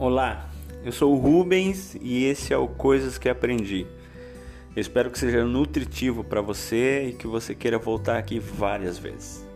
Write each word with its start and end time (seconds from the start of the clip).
Olá, 0.00 0.48
eu 0.82 0.90
sou 0.92 1.12
o 1.12 1.18
Rubens 1.18 1.94
e 2.00 2.24
esse 2.24 2.54
é 2.54 2.56
o 2.56 2.66
Coisas 2.66 3.18
que 3.18 3.28
Aprendi. 3.28 3.86
Eu 4.74 4.80
espero 4.80 5.10
que 5.10 5.18
seja 5.18 5.44
nutritivo 5.44 6.24
para 6.24 6.40
você 6.40 7.08
e 7.10 7.12
que 7.12 7.26
você 7.26 7.54
queira 7.54 7.78
voltar 7.78 8.16
aqui 8.16 8.38
várias 8.38 8.96
vezes. 8.96 9.46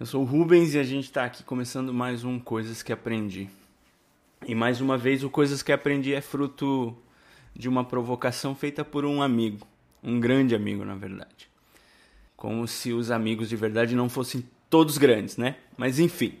Eu 0.00 0.04
sou 0.04 0.22
o 0.22 0.24
Rubens 0.24 0.74
e 0.74 0.80
a 0.80 0.82
gente 0.82 1.04
está 1.04 1.24
aqui 1.24 1.44
começando 1.44 1.94
mais 1.94 2.24
um 2.24 2.40
Coisas 2.40 2.82
que 2.82 2.92
Aprendi. 2.92 3.48
E 4.44 4.52
mais 4.52 4.80
uma 4.80 4.98
vez, 4.98 5.22
o 5.22 5.30
Coisas 5.30 5.62
que 5.62 5.70
Aprendi 5.70 6.12
é 6.12 6.20
fruto 6.20 6.92
de 7.54 7.68
uma 7.68 7.84
provocação 7.84 8.52
feita 8.52 8.84
por 8.84 9.04
um 9.04 9.22
amigo, 9.22 9.64
um 10.02 10.18
grande 10.18 10.56
amigo, 10.56 10.84
na 10.84 10.96
verdade. 10.96 11.45
Como 12.36 12.66
se 12.68 12.92
os 12.92 13.10
amigos 13.10 13.48
de 13.48 13.56
verdade 13.56 13.94
não 13.94 14.08
fossem 14.08 14.44
todos 14.68 14.98
grandes, 14.98 15.36
né? 15.36 15.56
Mas 15.76 15.98
enfim, 15.98 16.38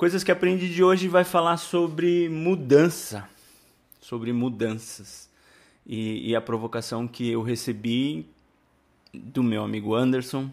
Coisas 0.00 0.24
que 0.24 0.32
Aprendi 0.32 0.72
de 0.72 0.82
hoje 0.82 1.08
vai 1.08 1.24
falar 1.24 1.58
sobre 1.58 2.26
mudança, 2.30 3.28
sobre 4.00 4.32
mudanças. 4.32 5.28
E, 5.86 6.30
e 6.30 6.34
a 6.34 6.40
provocação 6.40 7.06
que 7.06 7.28
eu 7.28 7.42
recebi 7.42 8.26
do 9.12 9.42
meu 9.42 9.62
amigo 9.62 9.94
Anderson 9.94 10.50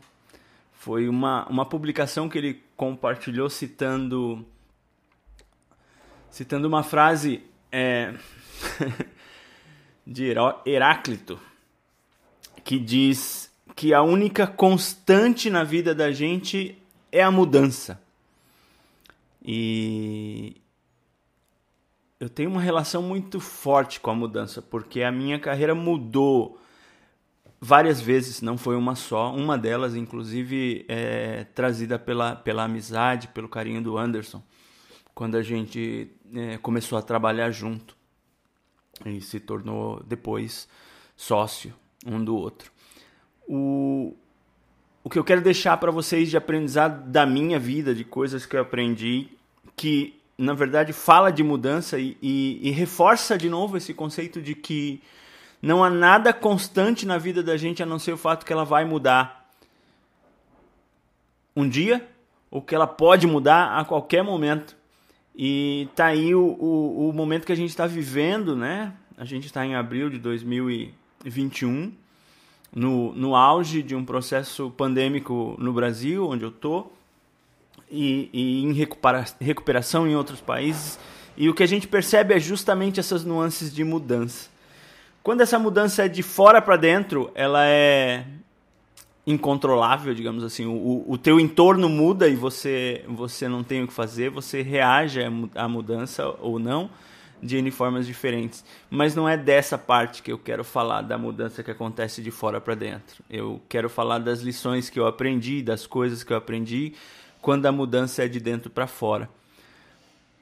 foi 0.73 1.07
uma, 1.07 1.47
uma 1.47 1.65
publicação 1.65 2.27
que 2.27 2.37
ele 2.37 2.61
compartilhou 2.75 3.49
citando 3.49 4.45
citando 6.29 6.67
uma 6.67 6.83
frase 6.83 7.41
é, 7.71 8.15
de 10.05 10.35
Heráclito 10.65 11.39
que 12.65 12.77
diz 12.77 13.46
que 13.75 13.93
a 13.93 14.01
única 14.01 14.47
constante 14.47 15.49
na 15.49 15.63
vida 15.63 15.93
da 15.93 16.11
gente 16.11 16.77
é 17.11 17.21
a 17.21 17.31
mudança. 17.31 18.01
E 19.43 20.57
eu 22.19 22.29
tenho 22.29 22.49
uma 22.49 22.61
relação 22.61 23.01
muito 23.01 23.39
forte 23.39 23.99
com 23.99 24.09
a 24.09 24.15
mudança, 24.15 24.61
porque 24.61 25.03
a 25.03 25.11
minha 25.11 25.39
carreira 25.39 25.75
mudou 25.75 26.59
várias 27.61 28.01
vezes, 28.01 28.41
não 28.41 28.57
foi 28.57 28.75
uma 28.75 28.95
só. 28.95 29.33
Uma 29.33 29.57
delas, 29.57 29.95
inclusive, 29.95 30.85
é 30.87 31.45
trazida 31.55 31.99
pela, 31.99 32.35
pela 32.35 32.63
amizade, 32.63 33.27
pelo 33.29 33.47
carinho 33.47 33.81
do 33.81 33.97
Anderson, 33.97 34.41
quando 35.13 35.35
a 35.35 35.43
gente 35.43 36.11
é, 36.33 36.57
começou 36.57 36.97
a 36.97 37.01
trabalhar 37.01 37.51
junto 37.51 37.95
e 39.05 39.21
se 39.21 39.39
tornou 39.39 40.03
depois 40.03 40.67
sócio 41.15 41.73
um 42.05 42.23
do 42.23 42.35
outro. 42.35 42.71
O, 43.47 44.13
o 45.03 45.09
que 45.09 45.17
eu 45.17 45.23
quero 45.23 45.41
deixar 45.41 45.77
para 45.77 45.91
vocês 45.91 46.29
de 46.29 46.37
aprendizado 46.37 47.09
da 47.09 47.25
minha 47.25 47.57
vida, 47.57 47.95
de 47.95 48.03
coisas 48.03 48.45
que 48.45 48.55
eu 48.55 48.61
aprendi, 48.61 49.29
que 49.75 50.19
na 50.37 50.53
verdade 50.53 50.93
fala 50.93 51.31
de 51.31 51.43
mudança 51.43 51.97
e, 51.97 52.17
e, 52.21 52.59
e 52.61 52.71
reforça 52.71 53.37
de 53.37 53.49
novo 53.49 53.77
esse 53.77 53.93
conceito 53.93 54.41
de 54.41 54.53
que 54.53 55.01
não 55.61 55.83
há 55.83 55.89
nada 55.89 56.31
constante 56.31 57.05
na 57.05 57.17
vida 57.17 57.41
da 57.41 57.57
gente 57.57 57.81
a 57.81 57.85
não 57.85 57.97
ser 57.97 58.11
o 58.11 58.17
fato 58.17 58.45
que 58.45 58.53
ela 58.53 58.63
vai 58.63 58.85
mudar 58.85 59.49
um 61.55 61.67
dia 61.67 62.07
ou 62.51 62.61
que 62.61 62.75
ela 62.75 62.85
pode 62.85 63.25
mudar 63.25 63.77
a 63.79 63.83
qualquer 63.83 64.23
momento. 64.23 64.75
E 65.35 65.87
tá 65.95 66.07
aí 66.07 66.33
o, 66.33 66.41
o, 66.59 67.09
o 67.09 67.13
momento 67.13 67.45
que 67.45 67.51
a 67.51 67.55
gente 67.55 67.69
está 67.69 67.85
vivendo, 67.85 68.55
né? 68.55 68.93
A 69.17 69.25
gente 69.25 69.45
está 69.45 69.65
em 69.65 69.75
abril 69.75 70.09
de 70.09 70.19
2021, 70.19 71.91
no, 72.73 73.13
no 73.13 73.35
auge 73.35 73.81
de 73.81 73.95
um 73.95 74.05
processo 74.05 74.69
pandêmico 74.71 75.55
no 75.57 75.73
Brasil, 75.73 76.27
onde 76.27 76.43
eu 76.43 76.51
tô, 76.51 76.87
e, 77.89 78.29
e 78.33 78.63
em 78.63 78.73
recupera, 78.73 79.25
recuperação 79.39 80.07
em 80.07 80.15
outros 80.15 80.41
países. 80.41 80.99
E 81.35 81.49
o 81.49 81.53
que 81.53 81.63
a 81.63 81.67
gente 81.67 81.87
percebe 81.87 82.33
é 82.33 82.39
justamente 82.39 82.99
essas 82.99 83.23
nuances 83.23 83.73
de 83.73 83.83
mudança. 83.83 84.49
Quando 85.23 85.41
essa 85.41 85.59
mudança 85.59 86.05
é 86.05 86.07
de 86.07 86.23
fora 86.23 86.61
para 86.61 86.77
dentro, 86.77 87.29
ela 87.35 87.65
é 87.65 88.25
incontrolável, 89.25 90.13
digamos 90.13 90.43
assim. 90.43 90.65
O, 90.65 91.03
o 91.07 91.17
teu 91.17 91.39
entorno 91.39 91.89
muda 91.89 92.27
e 92.27 92.35
você, 92.35 93.03
você 93.07 93.47
não 93.47 93.63
tem 93.63 93.83
o 93.83 93.87
que 93.87 93.93
fazer, 93.93 94.29
você 94.29 94.61
reage 94.61 95.19
à 95.55 95.67
mudança 95.67 96.27
ou 96.39 96.57
não 96.57 96.89
de 97.41 97.57
N 97.57 97.71
formas 97.71 98.05
diferentes. 98.05 98.63
Mas 98.89 99.15
não 99.15 99.27
é 99.27 99.37
dessa 99.37 99.77
parte 99.77 100.21
que 100.21 100.31
eu 100.31 100.37
quero 100.37 100.63
falar 100.63 101.01
da 101.01 101.17
mudança 101.17 101.63
que 101.63 101.71
acontece 101.71 102.21
de 102.21 102.31
fora 102.31 102.59
para 102.59 102.75
dentro. 102.75 103.23
Eu 103.29 103.61
quero 103.69 103.89
falar 103.89 104.19
das 104.19 104.41
lições 104.41 104.89
que 104.89 104.99
eu 104.99 105.07
aprendi, 105.07 105.61
das 105.61 105.85
coisas 105.85 106.23
que 106.23 106.33
eu 106.33 106.37
aprendi 106.37 106.93
quando 107.41 107.65
a 107.65 107.71
mudança 107.71 108.25
é 108.25 108.27
de 108.27 108.39
dentro 108.39 108.69
para 108.69 108.87
fora. 108.87 109.29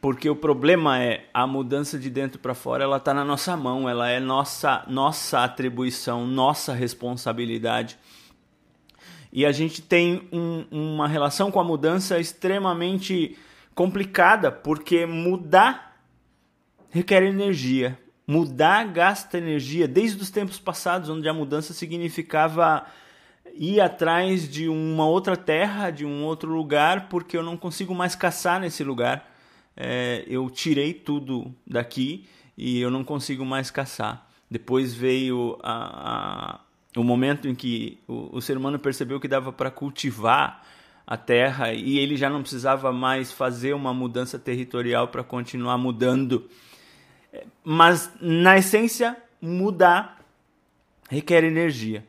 Porque 0.01 0.29
o 0.29 0.35
problema 0.35 1.01
é 1.01 1.25
a 1.33 1.47
mudança 1.47 1.97
de 1.97 2.09
dentro 2.09 2.39
para 2.39 2.53
fora, 2.53 2.83
ela 2.83 2.97
está 2.97 3.13
na 3.13 3.25
nossa 3.25 3.57
mão, 3.57 3.89
ela 3.89 4.07
é 4.07 4.19
nossa 4.19 4.83
nossa 4.87 5.43
atribuição, 5.43 6.27
nossa 6.27 6.73
responsabilidade. 6.73 7.97
E 9.33 9.45
a 9.45 9.51
gente 9.51 9.81
tem 9.81 10.27
um, 10.31 10.65
uma 10.71 11.07
relação 11.07 11.51
com 11.51 11.59
a 11.59 11.63
mudança 11.63 12.19
extremamente 12.19 13.37
complicada, 13.73 14.51
porque 14.51 15.05
mudar 15.05 15.94
requer 16.95 17.23
energia. 17.23 17.99
Mudar 18.25 18.85
gasta 18.85 19.37
energia, 19.37 19.85
desde 19.85 20.21
os 20.21 20.29
tempos 20.29 20.57
passados, 20.57 21.09
onde 21.09 21.27
a 21.27 21.33
mudança 21.33 21.73
significava 21.73 22.85
ir 23.53 23.81
atrás 23.81 24.49
de 24.49 24.69
uma 24.69 25.05
outra 25.05 25.35
terra, 25.35 25.91
de 25.91 26.05
um 26.05 26.23
outro 26.23 26.49
lugar, 26.49 27.09
porque 27.09 27.35
eu 27.35 27.43
não 27.43 27.57
consigo 27.57 27.93
mais 27.93 28.15
caçar 28.15 28.61
nesse 28.61 28.81
lugar. 28.81 29.29
É, 29.75 30.23
eu 30.25 30.49
tirei 30.49 30.93
tudo 30.93 31.53
daqui 31.67 32.25
e 32.57 32.79
eu 32.79 32.89
não 32.89 33.03
consigo 33.03 33.43
mais 33.43 33.69
caçar. 33.69 34.25
Depois 34.49 34.93
veio 34.93 35.59
a, 35.61 36.53
a 36.53 36.59
o 36.95 37.03
momento 37.03 37.45
em 37.49 37.53
que 37.53 37.99
o, 38.07 38.37
o 38.37 38.41
ser 38.41 38.55
humano 38.55 38.79
percebeu 38.79 39.19
que 39.19 39.27
dava 39.27 39.51
para 39.51 39.69
cultivar 39.69 40.63
a 41.05 41.17
terra 41.17 41.73
e 41.73 41.99
ele 41.99 42.15
já 42.15 42.29
não 42.29 42.41
precisava 42.41 42.93
mais 42.93 43.33
fazer 43.33 43.73
uma 43.73 43.93
mudança 43.93 44.39
territorial 44.39 45.09
para 45.09 45.25
continuar 45.25 45.77
mudando. 45.77 46.49
Mas, 47.63 48.11
na 48.19 48.57
essência, 48.57 49.15
mudar 49.41 50.15
requer 51.09 51.43
energia. 51.43 52.05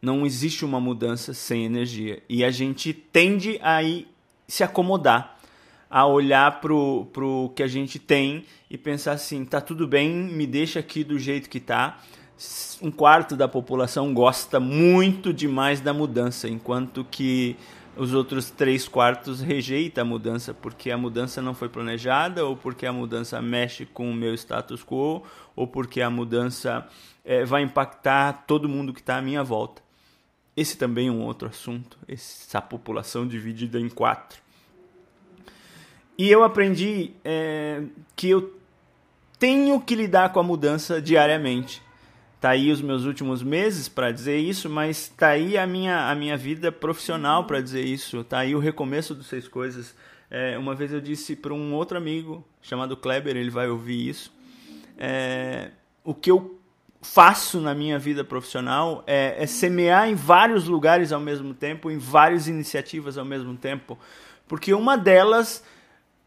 Não 0.00 0.26
existe 0.26 0.64
uma 0.64 0.80
mudança 0.80 1.32
sem 1.32 1.64
energia. 1.64 2.22
E 2.28 2.44
a 2.44 2.50
gente 2.50 2.92
tende 2.92 3.58
a 3.62 3.82
ir 3.82 4.08
se 4.48 4.64
acomodar, 4.64 5.38
a 5.88 6.06
olhar 6.06 6.60
para 6.60 6.74
o 6.74 7.52
que 7.54 7.62
a 7.62 7.68
gente 7.68 7.98
tem 7.98 8.44
e 8.68 8.76
pensar 8.76 9.12
assim: 9.12 9.44
tá 9.44 9.60
tudo 9.60 9.86
bem, 9.86 10.10
me 10.10 10.46
deixa 10.46 10.80
aqui 10.80 11.04
do 11.04 11.18
jeito 11.18 11.48
que 11.48 11.60
tá 11.60 12.00
um 12.80 12.90
quarto 12.90 13.36
da 13.36 13.46
população 13.46 14.12
gosta 14.12 14.58
muito 14.58 15.32
demais 15.32 15.80
da 15.80 15.94
mudança, 15.94 16.48
enquanto 16.48 17.04
que 17.08 17.56
os 17.96 18.14
outros 18.14 18.50
três 18.50 18.88
quartos 18.88 19.40
rejeitam 19.40 20.02
a 20.02 20.04
mudança 20.04 20.54
porque 20.54 20.90
a 20.90 20.96
mudança 20.96 21.42
não 21.42 21.54
foi 21.54 21.68
planejada, 21.68 22.44
ou 22.44 22.56
porque 22.56 22.86
a 22.86 22.92
mudança 22.92 23.40
mexe 23.42 23.84
com 23.84 24.10
o 24.10 24.14
meu 24.14 24.34
status 24.34 24.82
quo, 24.82 25.22
ou 25.54 25.66
porque 25.66 26.00
a 26.00 26.08
mudança 26.08 26.86
é, 27.24 27.44
vai 27.44 27.62
impactar 27.62 28.44
todo 28.46 28.68
mundo 28.68 28.92
que 28.92 29.00
está 29.00 29.18
à 29.18 29.22
minha 29.22 29.42
volta. 29.42 29.82
Esse 30.56 30.76
também 30.76 31.08
é 31.08 31.10
um 31.10 31.22
outro 31.22 31.48
assunto, 31.48 31.98
essa 32.08 32.60
população 32.60 33.26
dividida 33.26 33.78
em 33.78 33.88
quatro. 33.88 34.40
E 36.16 36.30
eu 36.30 36.44
aprendi 36.44 37.12
é, 37.24 37.82
que 38.14 38.28
eu 38.28 38.58
tenho 39.38 39.80
que 39.80 39.94
lidar 39.94 40.32
com 40.32 40.40
a 40.40 40.42
mudança 40.42 41.00
diariamente 41.00 41.82
tá 42.42 42.50
aí 42.50 42.72
os 42.72 42.82
meus 42.82 43.04
últimos 43.04 43.40
meses 43.40 43.88
para 43.88 44.10
dizer 44.10 44.36
isso, 44.36 44.68
mas 44.68 45.06
tá 45.06 45.28
aí 45.28 45.56
a 45.56 45.64
minha, 45.64 46.10
a 46.10 46.14
minha 46.16 46.36
vida 46.36 46.72
profissional 46.72 47.44
para 47.44 47.60
dizer 47.60 47.84
isso, 47.84 48.24
tá 48.24 48.40
aí 48.40 48.52
o 48.52 48.58
recomeço 48.58 49.14
dos 49.14 49.28
seis 49.28 49.46
coisas. 49.46 49.94
É, 50.28 50.58
uma 50.58 50.74
vez 50.74 50.92
eu 50.92 51.00
disse 51.00 51.36
para 51.36 51.54
um 51.54 51.72
outro 51.72 51.96
amigo 51.96 52.44
chamado 52.60 52.96
Kleber, 52.96 53.36
ele 53.36 53.48
vai 53.48 53.68
ouvir 53.68 54.08
isso. 54.08 54.34
É, 54.98 55.70
o 56.02 56.12
que 56.12 56.32
eu 56.32 56.58
faço 57.00 57.60
na 57.60 57.76
minha 57.76 57.96
vida 57.96 58.24
profissional 58.24 59.04
é, 59.06 59.36
é 59.40 59.46
semear 59.46 60.08
em 60.08 60.16
vários 60.16 60.66
lugares 60.66 61.12
ao 61.12 61.20
mesmo 61.20 61.54
tempo, 61.54 61.92
em 61.92 61.98
várias 61.98 62.48
iniciativas 62.48 63.16
ao 63.16 63.24
mesmo 63.24 63.56
tempo, 63.56 63.96
porque 64.48 64.74
uma 64.74 64.98
delas 64.98 65.64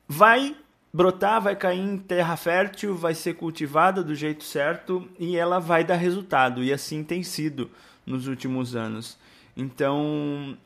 vai 0.07 0.55
brotar, 0.95 1.41
vai 1.41 1.57
cair 1.57 1.81
em 1.81 1.97
terra 1.97 2.37
fértil, 2.37 2.95
vai 2.95 3.13
ser 3.13 3.33
cultivada 3.33 4.01
do 4.01 4.15
jeito 4.15 4.45
certo 4.45 5.05
e 5.19 5.35
ela 5.35 5.59
vai 5.59 5.83
dar 5.83 5.97
resultado. 5.97 6.63
E 6.63 6.71
assim 6.71 7.03
tem 7.03 7.21
sido 7.21 7.69
nos 8.05 8.27
últimos 8.27 8.77
anos. 8.77 9.17
Então, 9.57 10.57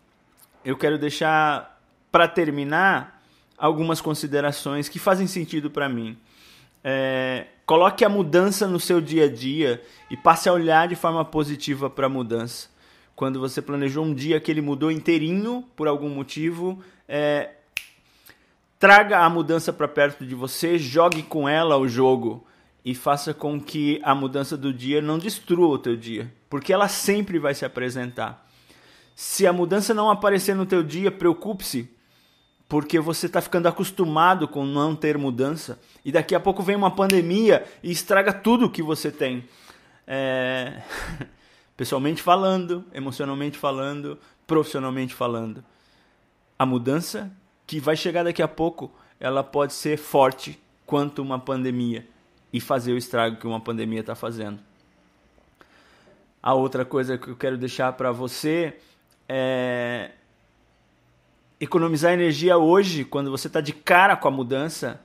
eu 0.64 0.78
quero 0.78 1.00
deixar 1.00 1.82
para 2.12 2.28
terminar 2.28 3.24
algumas 3.58 4.00
considerações 4.02 4.88
que 4.88 5.00
fazem 5.00 5.26
sentido 5.26 5.72
para 5.72 5.90
mim. 5.90 6.16
É, 6.84 7.48
coloque 7.66 8.06
a 8.06 8.10
mudança 8.10 8.68
no 8.68 8.80
seu 8.80 9.02
dia 9.02 9.26
a 9.26 9.34
dia 9.34 9.82
e 10.12 10.16
passe 10.16 10.48
a 10.48 10.54
olhar 10.54 10.88
de 10.88 10.96
forma 10.96 11.26
positiva 11.26 11.90
para 11.90 12.06
a 12.06 12.10
mudança. 12.10 12.70
quando 13.16 13.40
você 13.40 13.62
planejou 13.64 14.06
um 14.06 14.14
dia 14.14 14.40
que 14.40 14.50
ele 14.50 14.62
mudou 14.62 14.90
inteirinho 14.92 15.66
por 15.76 15.88
algum 15.88 16.08
motivo, 16.08 16.82
é, 17.08 17.50
traga 18.80 19.20
a 19.20 19.30
mudança 19.30 19.74
para 19.74 19.90
perto 19.90 20.26
de 20.26 20.34
você, 20.34 20.80
jogue 20.80 21.22
com 21.22 21.48
ela 21.48 21.78
o 21.78 21.88
jogo 21.88 22.48
e 22.84 22.96
faça 22.96 23.34
com 23.34 23.60
que 23.60 24.00
a 24.04 24.16
mudança 24.16 24.56
do 24.56 24.74
dia 24.74 25.02
não 25.02 25.20
destrua 25.20 25.68
o 25.68 25.78
teu 25.78 25.98
dia, 25.98 26.34
porque 26.50 26.72
ela 26.72 26.88
sempre 26.88 27.38
vai 27.38 27.54
se 27.54 27.66
apresentar. 27.66 28.48
Se 29.14 29.46
a 29.46 29.52
mudança 29.52 29.94
não 29.94 30.10
aparecer 30.10 30.56
no 30.56 30.66
teu 30.66 30.82
dia, 30.82 31.12
preocupe-se, 31.12 31.94
porque 32.70 33.02
você 33.02 33.26
está 33.26 33.42
ficando 33.42 33.68
acostumado 33.68 34.48
com 34.48 34.66
não 34.66 34.96
ter 34.96 35.18
mudança 35.18 35.78
e 36.06 36.12
daqui 36.12 36.34
a 36.34 36.40
pouco 36.40 36.64
vem 36.64 36.78
uma 36.78 36.96
pandemia 36.96 37.66
e 37.84 37.92
estraga 37.92 38.32
tudo 38.32 38.70
que 38.70 38.82
você 38.82 39.12
tem. 39.12 39.44
É... 40.08 40.82
Pessoalmente 41.76 42.22
falando, 42.22 42.86
emocionalmente 42.94 43.58
falando, 43.58 44.18
profissionalmente 44.48 45.14
falando. 45.14 45.64
A 46.58 46.66
mudança 46.66 47.32
que 47.70 47.80
vai 47.80 47.96
chegar 47.96 48.24
daqui 48.24 48.42
a 48.42 48.48
pouco, 48.48 48.92
ela 49.20 49.44
pode 49.44 49.74
ser 49.74 49.96
forte 49.96 50.60
quanto 50.88 51.22
uma 51.22 51.38
pandemia 51.38 52.04
e 52.52 52.60
fazer 52.60 52.94
o 52.94 52.98
estrago 52.98 53.36
que 53.36 53.46
uma 53.46 53.60
pandemia 53.60 54.00
está 54.00 54.16
fazendo. 54.16 54.58
A 56.42 56.56
outra 56.56 56.84
coisa 56.84 57.16
que 57.16 57.28
eu 57.28 57.36
quero 57.36 57.60
deixar 57.60 57.94
para 57.94 58.12
você 58.12 58.76
é 59.28 60.10
economizar 61.60 62.12
energia 62.12 62.58
hoje, 62.58 63.06
quando 63.06 63.30
você 63.30 63.46
está 63.46 63.62
de 63.62 63.72
cara 63.72 64.18
com 64.18 64.28
a 64.28 64.32
mudança, 64.32 65.00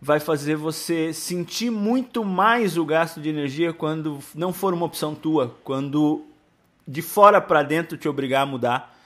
vai 0.00 0.20
fazer 0.20 0.54
você 0.54 1.12
sentir 1.12 1.68
muito 1.68 2.24
mais 2.24 2.78
o 2.78 2.84
gasto 2.84 3.20
de 3.20 3.28
energia 3.28 3.72
quando 3.72 4.20
não 4.36 4.52
for 4.52 4.72
uma 4.72 4.86
opção 4.86 5.16
tua, 5.16 5.56
quando 5.64 6.24
de 6.86 7.02
fora 7.02 7.40
para 7.40 7.64
dentro 7.64 7.98
te 7.98 8.08
obrigar 8.08 8.44
a 8.44 8.46
mudar, 8.46 8.96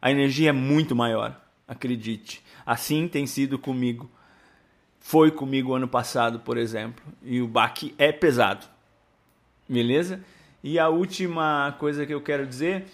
a 0.00 0.10
energia 0.10 0.48
é 0.48 0.52
muito 0.52 0.96
maior, 0.96 1.43
acredite. 1.66 2.42
Assim 2.64 3.08
tem 3.08 3.26
sido 3.26 3.58
comigo. 3.58 4.10
Foi 5.00 5.30
comigo 5.30 5.74
ano 5.74 5.88
passado, 5.88 6.40
por 6.40 6.56
exemplo, 6.56 7.04
e 7.22 7.40
o 7.40 7.46
baque 7.46 7.94
é 7.98 8.10
pesado. 8.10 8.66
Beleza? 9.68 10.24
E 10.62 10.78
a 10.78 10.88
última 10.88 11.76
coisa 11.78 12.06
que 12.06 12.14
eu 12.14 12.22
quero 12.22 12.46
dizer 12.46 12.86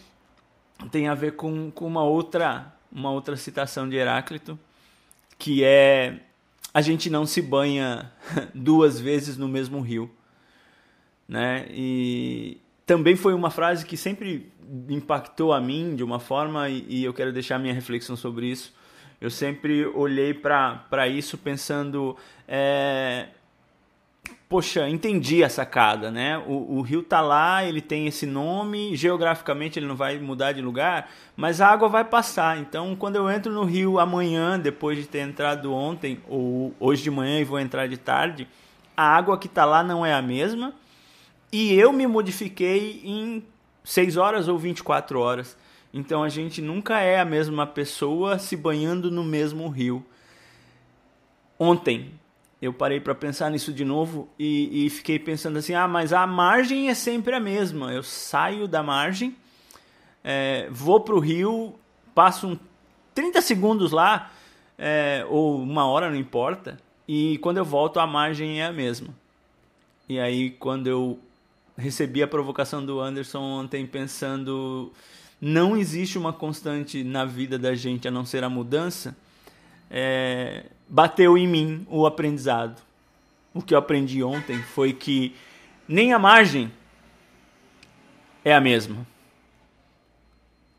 tem 0.90 1.08
a 1.08 1.14
ver 1.14 1.36
com, 1.36 1.70
com 1.70 1.86
uma 1.86 2.02
outra 2.02 2.74
uma 2.90 3.10
outra 3.10 3.36
citação 3.36 3.88
de 3.88 3.96
Heráclito, 3.96 4.58
que 5.38 5.62
é 5.62 6.20
a 6.72 6.80
gente 6.80 7.08
não 7.08 7.26
se 7.26 7.40
banha 7.40 8.10
duas 8.54 8.98
vezes 9.00 9.36
no 9.36 9.48
mesmo 9.48 9.80
rio, 9.80 10.10
né? 11.28 11.66
E 11.70 12.58
também 12.90 13.14
foi 13.14 13.34
uma 13.34 13.50
frase 13.50 13.86
que 13.86 13.96
sempre 13.96 14.50
impactou 14.88 15.52
a 15.52 15.60
mim 15.60 15.94
de 15.94 16.02
uma 16.02 16.18
forma 16.18 16.68
e, 16.68 17.04
eu 17.04 17.14
quero 17.14 17.32
deixar 17.32 17.56
minha 17.56 17.72
reflexão 17.72 18.16
sobre 18.16 18.46
isso. 18.46 18.74
Eu 19.20 19.30
sempre 19.30 19.86
olhei 19.86 20.34
para 20.34 21.06
isso 21.06 21.38
pensando 21.38 22.16
é, 22.48 23.28
poxa, 24.48 24.88
entendi 24.88 25.44
a 25.44 25.48
sacada, 25.48 26.10
né? 26.10 26.36
O, 26.38 26.78
o, 26.78 26.80
rio 26.80 27.00
tá 27.00 27.20
lá, 27.20 27.64
ele 27.64 27.80
tem 27.80 28.08
esse 28.08 28.26
nome, 28.26 28.96
geograficamente 28.96 29.78
ele 29.78 29.86
não 29.86 29.94
vai 29.94 30.18
mudar 30.18 30.50
de 30.50 30.60
lugar, 30.60 31.12
mas 31.36 31.60
a 31.60 31.68
água 31.68 31.88
vai 31.88 32.02
passar. 32.02 32.58
Então, 32.58 32.96
quando 32.96 33.14
eu 33.14 33.30
entro 33.30 33.52
no 33.52 33.62
rio 33.62 34.00
amanhã, 34.00 34.58
depois 34.58 34.98
de 34.98 35.06
ter 35.06 35.20
entrado 35.20 35.72
ontem 35.72 36.18
ou 36.28 36.74
hoje 36.80 37.04
de 37.04 37.10
manhã 37.12 37.38
e 37.38 37.44
vou 37.44 37.60
entrar 37.60 37.86
de 37.86 37.96
tarde, 37.96 38.48
a 38.96 39.04
água 39.04 39.38
que 39.38 39.46
tá 39.46 39.64
lá 39.64 39.84
não 39.84 40.04
é 40.04 40.12
a 40.12 40.20
mesma 40.20 40.74
e 41.52 41.74
eu 41.74 41.92
me 41.92 42.06
modifiquei 42.06 43.00
em 43.04 43.44
6 43.84 44.16
horas 44.16 44.48
ou 44.48 44.58
24 44.58 45.18
horas. 45.18 45.56
Então, 45.92 46.22
a 46.22 46.28
gente 46.28 46.62
nunca 46.62 47.00
é 47.00 47.18
a 47.18 47.24
mesma 47.24 47.66
pessoa 47.66 48.38
se 48.38 48.56
banhando 48.56 49.10
no 49.10 49.24
mesmo 49.24 49.68
rio. 49.68 50.04
Ontem, 51.58 52.12
eu 52.62 52.72
parei 52.72 53.00
para 53.00 53.14
pensar 53.14 53.50
nisso 53.50 53.72
de 53.72 53.84
novo 53.84 54.28
e, 54.38 54.86
e, 54.86 54.90
fiquei 54.90 55.18
pensando 55.18 55.58
assim: 55.58 55.74
ah, 55.74 55.88
mas 55.88 56.12
a 56.12 56.26
margem 56.26 56.88
é 56.88 56.94
sempre 56.94 57.34
a 57.34 57.40
mesma. 57.40 57.92
Eu 57.92 58.02
saio 58.02 58.68
da 58.68 58.82
margem, 58.82 59.34
é, 60.22 60.68
vou 60.70 61.00
para 61.00 61.14
o 61.14 61.18
rio, 61.18 61.74
passo 62.14 62.46
um 62.46 62.58
30 63.14 63.40
segundos 63.40 63.92
lá, 63.92 64.30
é, 64.78 65.26
ou 65.28 65.60
uma 65.60 65.86
hora, 65.86 66.08
não 66.08 66.16
importa, 66.16 66.78
e 67.08 67.38
quando 67.38 67.56
eu 67.56 67.64
volto 67.64 67.98
a 67.98 68.06
margem 68.06 68.60
é 68.60 68.66
a 68.66 68.72
mesma. 68.72 69.08
E 70.08 70.20
aí, 70.20 70.50
quando 70.50 70.86
eu 70.86 71.18
recebi 71.80 72.22
a 72.22 72.28
provocação 72.28 72.84
do 72.84 73.00
Anderson 73.00 73.40
ontem, 73.40 73.86
pensando: 73.86 74.92
não 75.40 75.76
existe 75.76 76.18
uma 76.18 76.32
constante 76.32 77.02
na 77.02 77.24
vida 77.24 77.58
da 77.58 77.74
gente 77.74 78.06
a 78.06 78.10
não 78.10 78.24
ser 78.24 78.44
a 78.44 78.48
mudança. 78.48 79.16
É, 79.90 80.66
bateu 80.88 81.36
em 81.36 81.48
mim 81.48 81.86
o 81.90 82.06
aprendizado. 82.06 82.80
O 83.52 83.60
que 83.60 83.74
eu 83.74 83.78
aprendi 83.78 84.22
ontem 84.22 84.62
foi 84.62 84.92
que 84.92 85.34
nem 85.88 86.12
a 86.12 86.18
margem 86.18 86.70
é 88.44 88.54
a 88.54 88.60
mesma. 88.60 89.06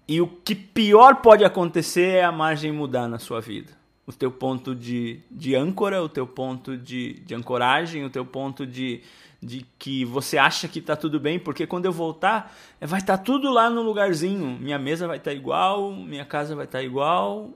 E 0.07 0.21
o 0.21 0.27
que 0.27 0.55
pior 0.55 1.17
pode 1.17 1.43
acontecer 1.43 2.15
é 2.15 2.23
a 2.23 2.31
margem 2.31 2.71
mudar 2.71 3.07
na 3.07 3.19
sua 3.19 3.41
vida. 3.41 3.80
O 4.11 4.13
teu 4.13 4.29
ponto 4.29 4.75
de, 4.75 5.21
de 5.31 5.55
âncora, 5.55 6.03
o 6.03 6.09
teu 6.09 6.27
ponto 6.27 6.75
de, 6.75 7.13
de 7.25 7.33
ancoragem, 7.33 8.03
o 8.03 8.09
teu 8.09 8.25
ponto 8.25 8.67
de, 8.67 9.01
de 9.41 9.65
que 9.79 10.03
você 10.03 10.37
acha 10.37 10.67
que 10.67 10.79
está 10.79 10.97
tudo 10.97 11.17
bem, 11.17 11.39
porque 11.39 11.65
quando 11.65 11.85
eu 11.85 11.93
voltar, 11.93 12.53
vai 12.81 12.99
estar 12.99 13.17
tá 13.17 13.23
tudo 13.23 13.49
lá 13.49 13.69
no 13.69 13.81
lugarzinho. 13.81 14.57
Minha 14.59 14.77
mesa 14.77 15.07
vai 15.07 15.15
estar 15.15 15.31
tá 15.31 15.35
igual, 15.35 15.93
minha 15.93 16.25
casa 16.25 16.53
vai 16.57 16.65
estar 16.65 16.79
tá 16.79 16.83
igual, 16.83 17.51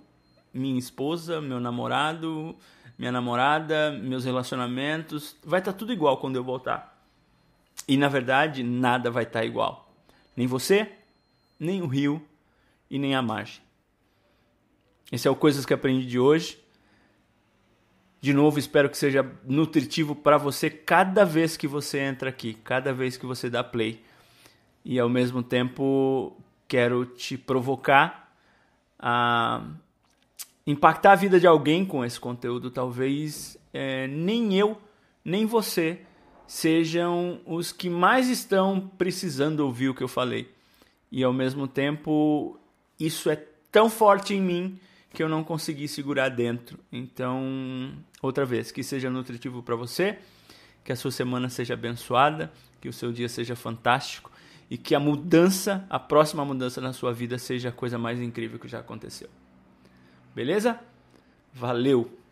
minha 0.53 0.79
esposa, 0.79 1.41
meu 1.41 1.59
namorado, 1.59 2.55
minha 2.97 3.11
namorada, 3.11 3.91
meus 3.91 4.23
relacionamentos, 4.23 5.35
vai 5.43 5.59
estar 5.59 5.73
tá 5.73 5.77
tudo 5.77 5.91
igual 5.91 6.17
quando 6.19 6.37
eu 6.37 6.43
voltar. 6.43 6.97
E 7.85 7.97
na 7.97 8.07
verdade, 8.07 8.63
nada 8.63 9.11
vai 9.11 9.23
estar 9.23 9.39
tá 9.39 9.45
igual. 9.45 9.91
Nem 10.37 10.47
você, 10.47 10.89
nem 11.59 11.81
o 11.81 11.87
rio 11.87 12.25
e 12.89 12.97
nem 12.97 13.13
a 13.13 13.21
margem. 13.21 13.64
Esse 15.11 15.27
é 15.27 15.31
o 15.31 15.35
Coisas 15.35 15.65
que 15.65 15.73
Aprendi 15.73 16.05
de 16.05 16.19
hoje. 16.19 16.57
De 18.19 18.33
novo, 18.33 18.57
espero 18.57 18.89
que 18.89 18.97
seja 18.97 19.23
nutritivo 19.45 20.15
para 20.15 20.37
você 20.37 20.67
cada 20.67 21.23
vez 21.23 21.55
que 21.55 21.67
você 21.67 21.99
entra 21.99 22.29
aqui, 22.29 22.55
cada 22.55 22.91
vez 22.91 23.15
que 23.17 23.25
você 23.25 23.47
dá 23.47 23.63
play. 23.63 24.03
E 24.83 24.99
ao 24.99 25.07
mesmo 25.07 25.43
tempo, 25.43 26.35
quero 26.67 27.05
te 27.05 27.37
provocar 27.37 28.35
a 28.97 29.63
impactar 30.65 31.12
a 31.12 31.15
vida 31.15 31.39
de 31.39 31.45
alguém 31.45 31.85
com 31.85 32.03
esse 32.03 32.19
conteúdo, 32.19 32.71
talvez 32.71 33.55
é, 33.71 34.07
nem 34.07 34.57
eu, 34.57 34.81
nem 35.24 35.45
você 35.45 36.01
sejam 36.47 37.39
os 37.45 37.71
que 37.71 37.89
mais 37.89 38.27
estão 38.27 38.91
precisando 38.97 39.59
ouvir 39.59 39.89
o 39.89 39.93
que 39.93 40.03
eu 40.03 40.07
falei. 40.07 40.51
E 41.12 41.24
ao 41.24 41.31
mesmo 41.31 41.67
tempo, 41.67 42.59
isso 43.00 43.29
é 43.29 43.35
tão 43.71 43.88
forte 43.88 44.33
em 44.33 44.41
mim 44.41 44.79
que 45.15 45.24
eu 45.24 45.29
não 45.29 45.43
consegui 45.43 45.88
segurar 45.88 46.29
dentro. 46.29 46.77
Então, 46.91 47.93
outra 48.22 48.45
vez, 48.45 48.72
que 48.72 48.84
seja 48.84 49.10
nutritivo 49.10 49.63
para 49.63 49.75
você, 49.75 50.19
que 50.84 50.91
a 50.91 50.95
sua 50.95 51.10
semana 51.10 51.50
seja 51.50 51.74
abençoada, 51.74 52.51
que 52.81 52.89
o 52.89 52.93
seu 52.93 53.12
dia 53.12 53.29
seja 53.29 53.55
fantástico 53.55 54.29
e 54.69 54.77
que 54.77 54.93
a 54.93 55.00
mudança, 55.00 55.86
a 55.89 55.98
próxima 55.98 56.43
mudança 56.43 56.81
na 56.81 56.91
sua 56.91 57.13
vida 57.13 57.38
seja 57.38 57.69
a 57.69 57.72
coisa 57.72 57.98
mais 57.98 58.19
incrível 58.19 58.60
que 58.60 58.67
já 58.67 58.79
aconteceu. 58.79 59.29
Beleza? 60.36 60.79
Valeu! 61.53 62.25